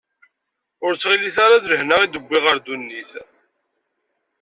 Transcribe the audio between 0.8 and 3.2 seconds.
Ur ttɣilit ara d lehna i d-wwiɣ ɣer ddunit.